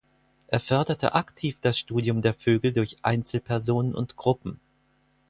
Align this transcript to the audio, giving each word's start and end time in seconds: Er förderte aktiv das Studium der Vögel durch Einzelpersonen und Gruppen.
Er 0.47 0.59
förderte 0.59 1.13
aktiv 1.13 1.59
das 1.61 1.77
Studium 1.77 2.23
der 2.23 2.33
Vögel 2.33 2.73
durch 2.73 2.97
Einzelpersonen 3.03 3.93
und 3.93 4.15
Gruppen. 4.15 4.59